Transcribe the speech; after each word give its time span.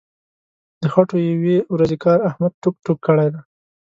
د 0.81 0.83
خټو 0.93 1.17
یوې 1.31 1.57
ورځې 1.73 1.97
کار 2.03 2.19
احمد 2.29 2.53
ټوک 2.61 2.75
ټوک 2.85 2.99
کړی 3.07 3.27
دی. 3.33 3.41